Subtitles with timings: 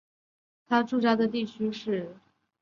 [0.65, 2.19] 他驻扎地方约是社寮岛城。